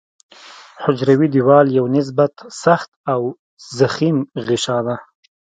[0.83, 3.21] حجروي دیوال یو نسبت سخت او
[3.79, 4.95] ضخیم غشا ده.